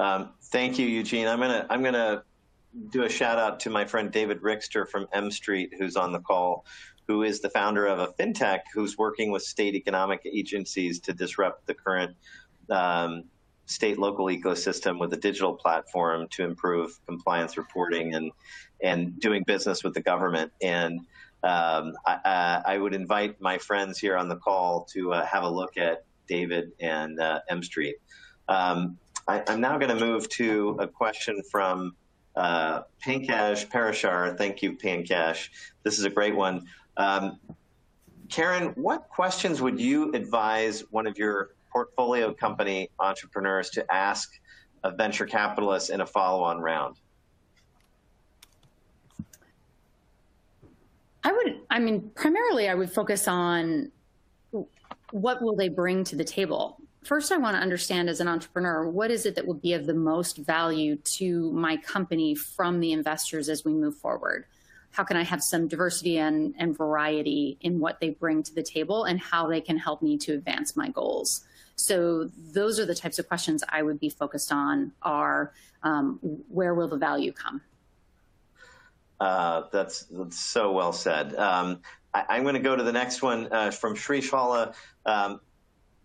[0.00, 1.26] Um, thank you, Eugene.
[1.26, 2.24] I'm gonna I'm gonna
[2.88, 6.20] do a shout out to my friend David Rickster from M Street, who's on the
[6.20, 6.64] call,
[7.06, 11.66] who is the founder of a fintech who's working with state economic agencies to disrupt
[11.66, 12.16] the current
[12.70, 13.24] um,
[13.66, 18.32] state local ecosystem with a digital platform to improve compliance reporting and
[18.82, 20.50] and doing business with the government.
[20.62, 21.00] And
[21.42, 25.48] um, I, I, would invite my friends here on the call to uh, have a
[25.48, 27.96] look at David and uh, M Street.
[28.48, 28.98] Um,
[29.28, 31.94] I, am now going to move to a question from
[32.36, 34.36] uh, Pankaj Parashar.
[34.36, 35.48] Thank you, Pankaj.
[35.82, 36.66] This is a great one.
[36.96, 37.38] Um,
[38.28, 44.40] Karen, what questions would you advise one of your portfolio company entrepreneurs to ask
[44.84, 46.96] a venture capitalist in a follow-on round?
[51.22, 53.90] I would, I mean, primarily I would focus on
[55.10, 56.79] what will they bring to the table?
[57.02, 59.86] First, I want to understand as an entrepreneur, what is it that will be of
[59.86, 64.44] the most value to my company from the investors as we move forward?
[64.92, 68.62] How can I have some diversity and, and variety in what they bring to the
[68.62, 71.46] table and how they can help me to advance my goals?
[71.76, 76.74] So those are the types of questions I would be focused on are um, where
[76.74, 77.62] will the value come?
[79.18, 81.34] Uh, that's, that's, so well said.
[81.36, 81.80] Um,
[82.12, 84.74] I, am going to go to the next one uh, from Sri Shala.
[85.06, 85.40] Um,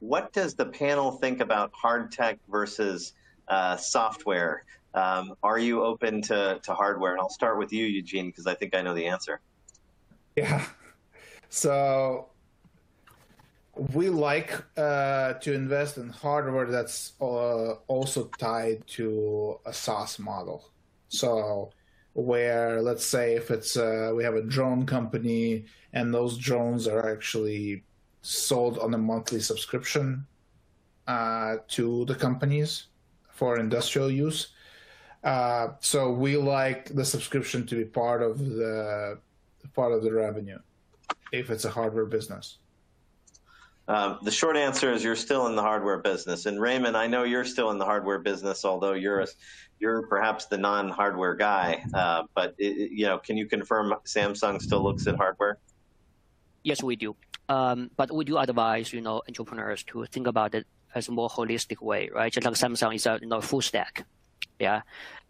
[0.00, 3.12] what does the panel think about hard tech versus
[3.48, 4.64] uh, software?
[4.92, 7.12] Um, are you open to, to hardware?
[7.12, 9.40] And I'll start with you, Eugene, because I think I know the answer.
[10.36, 10.64] Yeah.
[11.48, 12.30] So
[13.74, 20.70] we like uh, to invest in hardware that's uh, also tied to a SaaS model.
[21.08, 21.70] So
[22.14, 27.10] where let's say if it's uh, we have a drone company and those drones are
[27.12, 27.84] actually
[28.22, 30.26] sold on a monthly subscription
[31.06, 32.86] uh, to the companies
[33.30, 34.48] for industrial use.
[35.24, 39.18] Uh, so we like the subscription to be part of the
[39.74, 40.58] part of the revenue
[41.32, 42.58] if it's a hardware business.
[43.88, 46.46] Um, the short answer is you're still in the hardware business.
[46.46, 49.26] And Raymond, I know you're still in the hardware business, although you're a,
[49.80, 51.82] you're perhaps the non-hardware guy.
[51.92, 55.58] Uh, but it, you know, can you confirm Samsung still looks at hardware?
[56.62, 57.16] Yes, we do.
[57.50, 61.28] Um, but we do advise you know entrepreneurs to think about it as a more
[61.28, 62.32] holistic way, right?
[62.32, 64.06] Just like Samsung is a you know, full stack.
[64.60, 64.82] Yeah,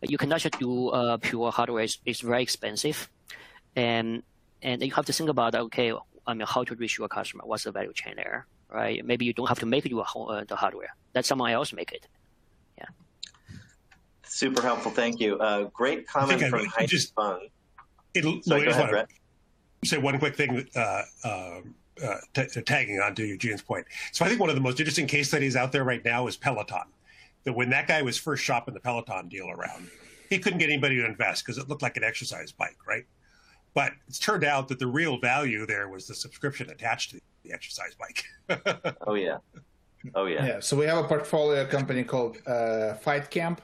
[0.00, 1.84] you cannot just do uh, pure hardware.
[1.84, 3.10] It's, it's very expensive,
[3.76, 4.22] and
[4.62, 5.92] and you have to think about okay,
[6.26, 7.42] I mean, how to reach your customer?
[7.44, 9.04] What's the value chain there, right?
[9.04, 10.96] Maybe you don't have to make your uh, the hardware.
[11.14, 12.08] Let someone else make it.
[12.78, 12.86] Yeah.
[14.22, 14.90] Super helpful.
[14.90, 15.38] Thank you.
[15.38, 17.48] Uh, great comment from Heidi just, Fung.
[18.14, 19.08] It'll, Sorry, go ahead, Bret.
[19.84, 20.66] Say one quick thing.
[20.74, 23.86] Uh, um, uh, tagging on to Eugene's point.
[24.12, 26.36] So I think one of the most interesting case studies out there right now is
[26.36, 26.84] Peloton.
[27.44, 29.88] That when that guy was first shopping the Peloton deal around,
[30.28, 33.04] he couldn't get anybody to invest because it looked like an exercise bike, right?
[33.72, 37.52] But it's turned out that the real value there was the subscription attached to the
[37.52, 38.24] exercise bike.
[39.06, 39.38] oh yeah,
[40.14, 40.44] oh yeah.
[40.44, 40.60] Yeah.
[40.60, 43.60] So we have a portfolio company called uh, Fight Camp.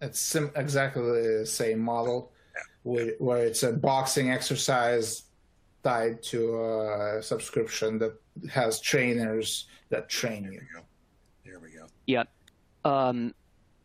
[0.00, 2.62] It's sim- exactly the same model, yeah.
[2.82, 5.22] where, where it's a boxing exercise
[5.84, 8.14] tied to a subscription that
[8.50, 10.60] has trainers that train you.
[11.44, 11.86] There we go.
[12.06, 12.24] Yeah.
[12.84, 13.34] Um,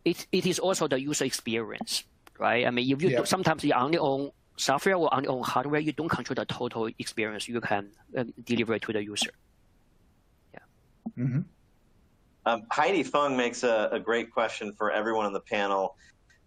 [0.06, 2.06] it, it is also the user experience,
[2.40, 2.66] right?
[2.66, 3.20] I mean, if you yeah.
[3.20, 6.90] do, sometimes you only own software or only own hardware, you don't control the total
[6.98, 9.32] experience you can uh, deliver to the user.
[10.54, 10.60] Yeah.
[11.18, 11.42] Mm-hmm.
[12.46, 15.98] Um, Heidi Fung makes a, a, great question for everyone on the panel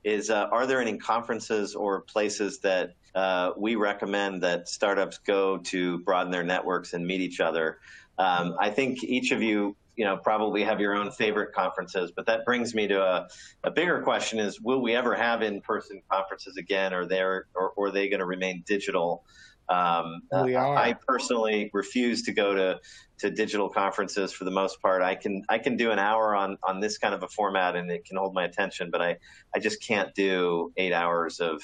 [0.02, 5.58] is uh, are there any conferences or places that uh, we recommend that startups go
[5.58, 7.78] to broaden their networks and meet each other?
[8.18, 12.26] Um, I think each of you, you know, probably have your own favorite conferences, but
[12.26, 13.28] that brings me to a,
[13.64, 17.72] a bigger question: is will we ever have in-person conferences again, or they or, or
[17.78, 19.24] are they going to remain digital?
[19.68, 20.76] Um, we are.
[20.76, 22.80] I personally refuse to go to
[23.18, 25.02] to digital conferences for the most part.
[25.02, 27.90] I can I can do an hour on on this kind of a format and
[27.90, 29.16] it can hold my attention, but I
[29.54, 31.62] I just can't do eight hours of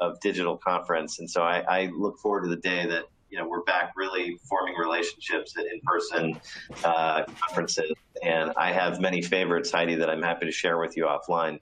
[0.00, 1.18] of digital conference.
[1.18, 4.38] And so I, I look forward to the day that you know we're back really
[4.48, 6.40] forming relationships at in-person
[6.84, 7.92] uh, conferences.
[8.22, 11.60] And I have many favorites, Heidi, that I'm happy to share with you offline.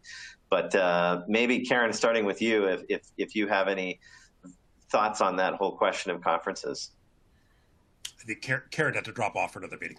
[0.50, 4.00] But uh, maybe Karen, starting with you, if if if you have any
[4.90, 6.92] thoughts on that whole question of conferences.
[8.20, 9.98] I think Karen had to drop off for another meeting.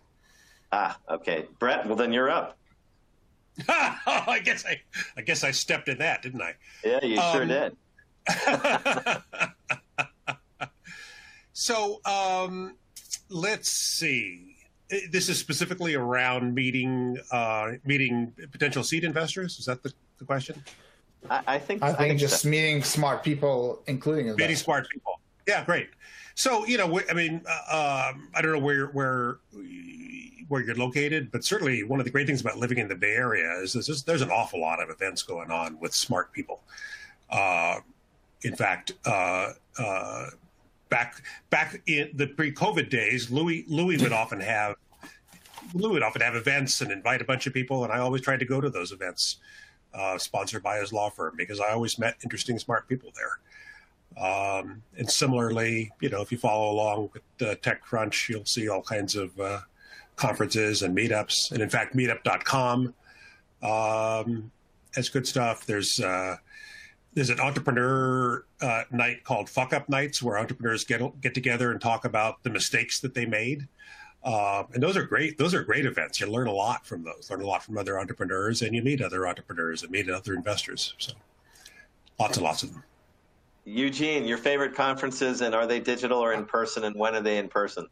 [0.71, 1.45] Ah, okay.
[1.59, 2.57] Bret, well then you're up.
[3.69, 4.81] I guess I,
[5.17, 6.55] I guess I stepped in that, didn't I?
[6.83, 7.75] Yeah, you um, sure did.
[11.53, 12.75] So um,
[13.29, 14.55] let's see.
[15.09, 19.59] this is specifically around meeting uh, meeting potential seed investors.
[19.59, 20.63] Is that the, the question?
[21.29, 22.49] I, I think I think, I think just so.
[22.49, 24.43] meeting smart people, including investors.
[24.43, 25.19] meeting smart people.
[25.47, 25.89] Yeah, great.
[26.35, 29.39] So you know, I mean, uh, um, I don't know where where
[30.47, 33.15] where you're located, but certainly one of the great things about living in the Bay
[33.15, 36.61] Area is there's, there's an awful lot of events going on with smart people.
[37.29, 37.79] Uh,
[38.41, 40.27] in fact, uh, uh,
[40.89, 44.75] back back in the pre-COVID days, Louis Louis would often have
[45.73, 48.39] Louis would often have events and invite a bunch of people, and I always tried
[48.39, 49.37] to go to those events,
[49.93, 53.39] uh, sponsored by his law firm, because I always met interesting, smart people there.
[54.17, 58.81] Um, and similarly, you know, if you follow along with uh, TechCrunch, you'll see all
[58.81, 59.59] kinds of uh,
[60.15, 61.51] conferences and meetups.
[61.51, 62.93] And in fact, meetup.com
[63.61, 64.51] um,
[64.93, 65.65] has good stuff.
[65.65, 66.37] There's uh,
[67.15, 71.81] there's an entrepreneur uh, night called Fuck Up Nights where entrepreneurs get get together and
[71.81, 73.67] talk about the mistakes that they made.
[74.23, 75.37] Uh, and those are great.
[75.37, 76.19] Those are great events.
[76.19, 77.29] You learn a lot from those.
[77.29, 80.93] Learn a lot from other entrepreneurs, and you meet other entrepreneurs and meet other investors.
[80.97, 81.13] So,
[82.19, 82.83] lots and lots of them.
[83.63, 87.37] Eugene, your favorite conferences, and are they digital or in person, and when are they
[87.37, 87.87] in person?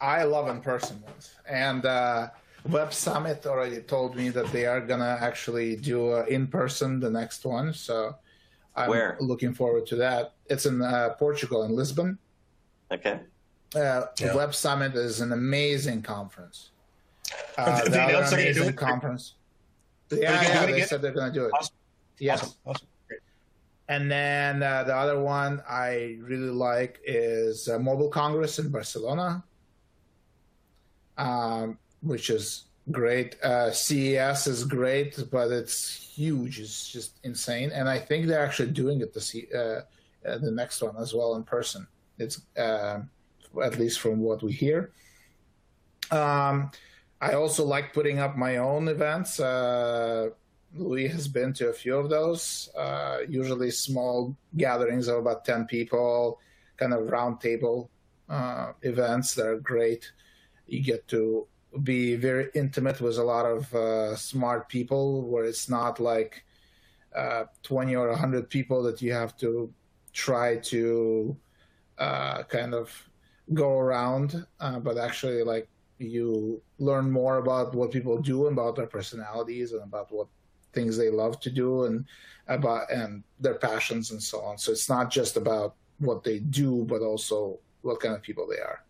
[0.00, 2.28] I love in person ones, and uh,
[2.64, 7.10] Web Summit already told me that they are gonna actually do uh, in person the
[7.10, 7.74] next one.
[7.74, 8.16] So
[8.74, 9.16] I'm Where?
[9.20, 10.34] looking forward to that.
[10.46, 12.18] It's in uh, Portugal, in Lisbon.
[12.90, 13.20] Okay.
[13.74, 14.34] Uh, yeah.
[14.34, 16.70] Web Summit is an amazing conference.
[17.56, 19.34] Uh, the other amazing conference.
[20.10, 21.52] Yeah, yeah, they said they're going to do it.
[21.54, 21.74] Awesome.
[22.18, 22.42] Yes.
[22.42, 22.56] Awesome.
[22.66, 22.88] awesome.
[23.88, 29.44] And then uh, the other one I really like is uh, Mobile Congress in Barcelona,
[31.16, 33.40] um, which is great.
[33.42, 36.60] Uh, CES is great, but it's huge.
[36.60, 37.70] It's just insane.
[37.72, 41.34] And I think they're actually doing it the uh, uh, the next one as well
[41.36, 41.86] in person.
[42.18, 43.00] It's uh,
[43.62, 44.92] at least from what we hear.
[46.10, 46.70] Um,
[47.20, 49.40] I also like putting up my own events.
[49.40, 50.30] Uh,
[50.76, 55.66] Louis has been to a few of those, uh, usually small gatherings of about 10
[55.66, 56.40] people,
[56.76, 57.88] kind of roundtable
[58.28, 60.10] uh, events that are great.
[60.66, 61.46] You get to
[61.82, 66.44] be very intimate with a lot of uh, smart people where it's not like
[67.14, 69.72] uh, 20 or 100 people that you have to
[70.12, 71.36] try to
[71.98, 72.90] uh, kind of
[73.52, 75.68] go around, uh, but actually like
[75.98, 80.26] you learn more about what people do about their personalities and about what
[80.72, 82.04] things they love to do and
[82.48, 84.58] about and their passions and so on.
[84.58, 88.58] So it's not just about what they do, but also what kind of people they
[88.58, 88.82] are.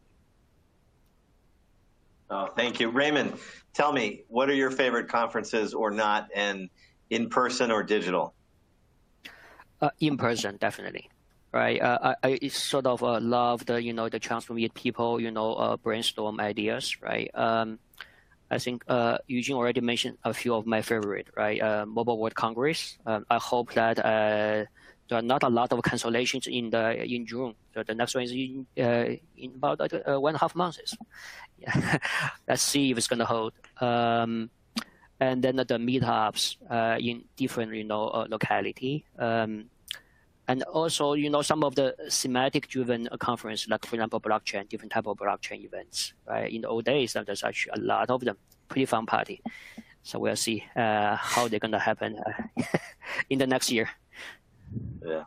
[2.30, 2.90] Oh, thank you.
[2.90, 3.34] Raymond,
[3.74, 6.70] tell me, what are your favorite conferences or not, and
[7.10, 8.34] in person or digital?
[9.80, 11.10] Uh, in person, definitely.
[11.52, 11.80] Right.
[11.80, 15.20] Uh, I, I sort of uh, love the, you know, the chance to meet people,
[15.20, 17.30] you know, uh, brainstorm ideas, right?
[17.32, 17.78] Um,
[18.50, 21.62] I think uh, Eugene already mentioned a few of my favorite, right?
[21.62, 22.98] Uh, Mobile World Congress.
[23.06, 23.98] Um, I hope that
[25.08, 27.54] there are not a lot of cancellations in the in June.
[27.74, 30.96] So the next one is in, uh, in about uh, one and a half months.
[32.48, 33.52] Let's see if it's going to hold.
[33.80, 34.50] Um,
[35.20, 39.04] and then the meetups uh, in different, you know, locality.
[39.18, 39.66] Um,
[40.46, 44.92] and also, you know, some of the thematic driven conference, like for example, blockchain, different
[44.92, 46.52] type of blockchain events, right?
[46.52, 48.36] In the old days, there's actually a lot of them,
[48.68, 49.40] pretty fun party.
[50.02, 52.62] So we'll see uh, how they're gonna happen uh,
[53.30, 53.88] in the next year.
[55.04, 55.24] Yeah.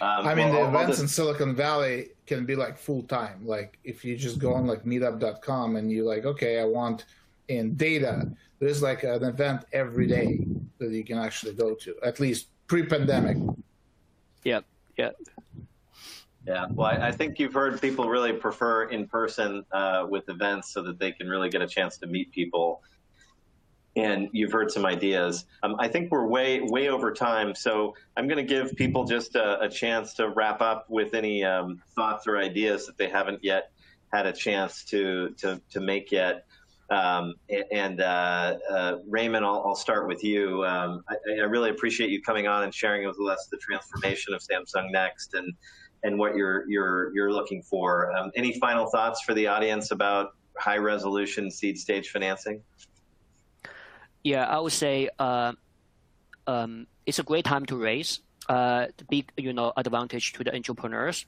[0.00, 3.46] Um, I mean, well, the events in Silicon Valley can be like full time.
[3.46, 7.04] Like if you just go on like meetup.com and you're like, okay, I want
[7.48, 10.44] in data, there's like an event every day
[10.78, 13.36] that you can actually go to, at least pre-pandemic.
[14.44, 14.64] Yep.
[14.96, 15.16] Yep.
[16.46, 20.72] Yeah, well, I, I, think you've heard people really prefer in person uh, with events
[20.72, 22.82] so that they can really get a chance to meet people.
[23.94, 25.44] And you've heard some ideas.
[25.62, 29.34] Um, I think we're way way over time, so I'm going to give people just
[29.34, 33.44] a, a, chance to wrap up with any um, thoughts or ideas that they haven't
[33.44, 33.70] yet
[34.10, 36.46] had a chance to to to make yet.
[36.90, 37.34] Um,
[37.70, 40.62] and uh, uh, Raymond, I'll, I'll, start with you.
[40.66, 44.42] Um, I, I, really appreciate you coming on and sharing with us the transformation of
[44.42, 45.54] Samsung Next and
[46.02, 48.14] and what you're you're you're looking for.
[48.14, 52.62] Um, any final thoughts for the audience about high resolution seed stage financing?
[54.24, 55.52] Yeah, I would say uh,
[56.46, 58.20] um, it's a great time to raise.
[58.48, 61.26] Uh, the big you know advantage to the entrepreneurs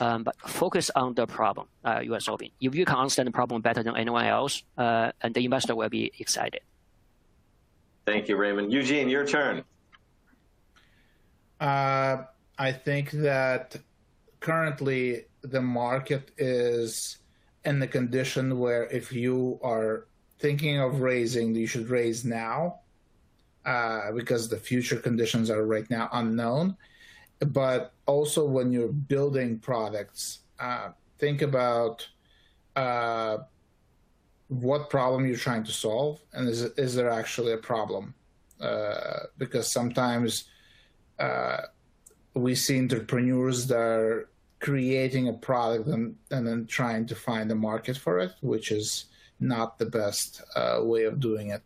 [0.00, 2.50] um, but focus on the problem uh, you are solving.
[2.60, 5.88] If you can understand the problem better than anyone else, uh, and the investor will
[5.88, 6.60] be excited.
[8.06, 8.72] Thank you, Raymond.
[8.72, 9.62] Eugene, your turn.
[11.60, 12.24] Uh,
[12.58, 13.76] I think that
[14.40, 17.18] currently the market is
[17.64, 20.06] in the condition where if you are
[20.40, 22.80] thinking of raising, you should raise now
[23.64, 26.76] uh, because the future conditions are right now unknown.
[27.40, 32.06] But also, when you're building products, uh, think about
[32.76, 33.38] uh,
[34.48, 38.14] what problem you're trying to solve, and is is there actually a problem?
[38.60, 40.44] Uh, because sometimes
[41.18, 41.62] uh,
[42.34, 44.28] we see entrepreneurs that are
[44.60, 49.06] creating a product and, and then trying to find a market for it, which is
[49.40, 51.62] not the best uh, way of doing it.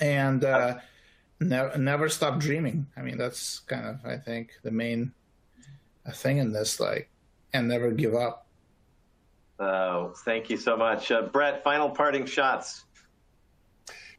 [0.00, 0.78] And uh,
[1.40, 2.86] never, never stop dreaming.
[2.96, 5.12] I mean, that's kind of, I think, the main
[6.12, 7.10] thing in this, like,
[7.52, 8.46] and never give up.
[9.58, 11.62] Oh, thank you so much, uh, Bret.
[11.62, 12.84] Final parting shots.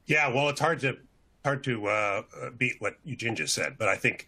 [0.06, 0.98] Yeah, well, it's hard to
[1.44, 2.22] hard to uh,
[2.58, 4.28] beat what Eugene just said, but I think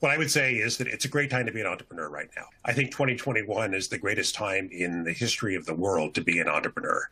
[0.00, 2.28] what I would say is that it's a great time to be an entrepreneur right
[2.36, 2.46] now.
[2.64, 6.38] I think 2021 is the greatest time in the history of the world to be
[6.38, 7.08] an entrepreneur.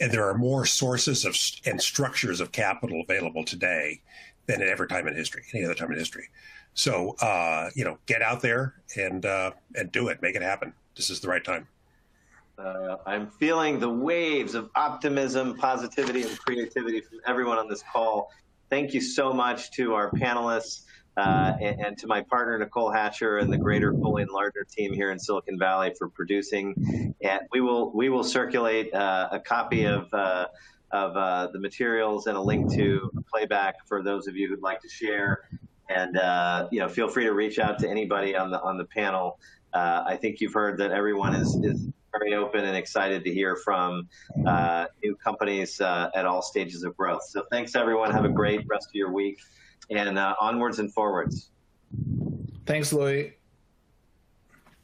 [0.00, 4.00] And there are more sources of and structures of capital available today
[4.46, 6.28] than at every time in history, any other time in history.
[6.74, 10.72] So, uh, you know, get out there and uh, and do it, make it happen.
[10.96, 11.68] This is the right time.
[12.58, 18.30] Uh, I'm feeling the waves of optimism, positivity, and creativity from everyone on this call.
[18.70, 20.82] Thank you so much to our panelists
[21.16, 24.92] uh, and, and, to my partner Nicole Hatcher and the greater Foley and Lardner team
[24.92, 27.14] here in Silicon Valley for producing.
[27.22, 30.46] And we will we will circulate uh, a copy of uh,
[30.90, 34.62] of uh, the materials and a link to a playback for those of you who'd
[34.62, 35.48] like to share.
[35.88, 38.84] And uh, you know, feel free to reach out to anybody on the on the
[38.84, 39.38] panel.
[39.72, 43.56] Uh, I think you've heard that everyone is is very open and excited to hear
[43.56, 44.08] from
[45.02, 47.22] new companies at all stages of growth.
[47.24, 48.10] So thanks everyone.
[48.10, 49.38] Have a great rest of your week
[49.90, 51.50] and uh, onwards and forwards.
[52.66, 53.34] Thanks, Louis.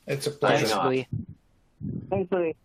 [0.06, 0.66] It's a pleasure.
[0.66, 1.08] Thanks, Louis.
[2.10, 2.56] Thanks, Louis.